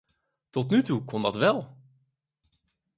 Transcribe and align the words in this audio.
Tot 0.53 0.67
nu 0.71 0.79
toe 0.87 0.99
kon 1.09 1.21
dat 1.23 1.35
wel. 1.35 1.59